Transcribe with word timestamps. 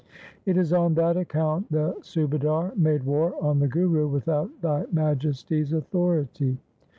It 0.47 0.57
is 0.57 0.73
on 0.73 0.95
that 0.95 1.15
account 1.15 1.71
the 1.71 1.93
Subadar 2.01 2.75
made 2.75 3.03
war 3.03 3.35
on 3.39 3.59
the 3.59 3.67
Guru 3.67 4.07
without 4.07 4.49
thy 4.59 4.87
Majesty's 4.91 5.73
authority. 5.73 6.57